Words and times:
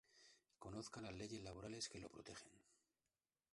Conozca 0.57 0.99
las 0.99 1.13
leyes 1.13 1.43
laborales 1.43 1.87
que 1.87 1.99
lo 1.99 2.09
protegen. 2.09 2.49